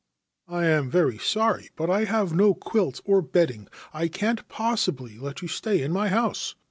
4 0.47 0.55
1 0.61 0.65
am 0.65 0.89
very 0.89 1.19
sorry; 1.19 1.69
but 1.75 1.87
I 1.91 2.05
have 2.05 2.33
no 2.33 2.55
quilts 2.55 3.03
or 3.05 3.21
bedding. 3.21 3.67
I 3.93 4.07
can't 4.07 4.47
possibly 4.47 5.19
let 5.19 5.43
you 5.43 5.47
stay 5.47 5.83
in 5.83 5.91
my 5.91 6.09
house.' 6.09 6.55